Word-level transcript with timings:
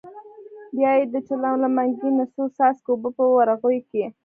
بیا 0.75 0.91
یې 0.99 1.05
د 1.13 1.15
چلم 1.27 1.55
له 1.63 1.69
منګي 1.75 2.09
نه 2.17 2.25
څو 2.33 2.43
څاڅکي 2.57 2.89
اوبه 2.91 3.09
په 3.17 3.23
ورغوي 3.35 3.79
کې. 3.89 4.03